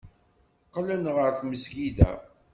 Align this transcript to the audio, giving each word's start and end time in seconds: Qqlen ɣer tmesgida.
Qqlen 0.65 1.05
ɣer 1.15 1.31
tmesgida. 1.39 2.11